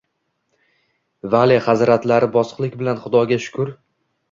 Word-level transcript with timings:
Vale 1.35 1.59
hazratlari 1.67 2.31
bosiqlik 2.39 2.81
bilan 2.83 3.01
Xudoga 3.07 3.41
shukr 3.49 3.75